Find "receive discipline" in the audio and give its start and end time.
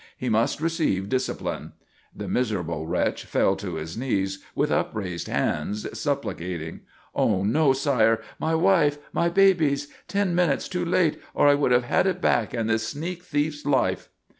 0.59-1.73